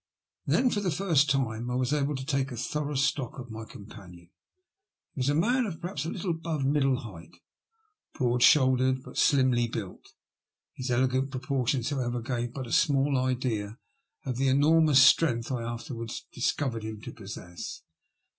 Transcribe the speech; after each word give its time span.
Then, 0.47 0.71
for 0.71 0.79
the 0.79 0.89
first 0.89 1.29
time, 1.29 1.69
I 1.69 1.75
was 1.75 1.93
able 1.93 2.15
to 2.15 2.25
take 2.25 2.49
thorough 2.49 2.95
stock 2.95 3.37
of 3.37 3.51
my 3.51 3.65
companion. 3.65 4.31
He 5.13 5.19
was 5.19 5.29
a 5.29 5.35
man 5.35 5.67
of 5.67 5.79
perhaps 5.79 6.05
a 6.05 6.09
little 6.09 6.31
above 6.31 6.65
middle 6.65 7.01
height, 7.01 7.35
broad 8.15 8.41
shouldered, 8.41 9.03
but 9.03 9.15
slimly 9.19 9.67
built. 9.67 10.13
His 10.73 10.89
elegant 10.89 11.29
proportions, 11.29 11.91
however, 11.91 12.19
gave 12.19 12.51
but 12.51 12.65
a 12.65 12.71
small 12.71 13.15
idea 13.15 13.77
of 14.25 14.37
the 14.37 14.47
enormous 14.47 15.03
strength 15.03 15.51
I 15.51 15.61
afterwards 15.61 16.25
discovered 16.33 16.81
him 16.81 16.99
to 17.01 17.13
possess. 17.13 17.83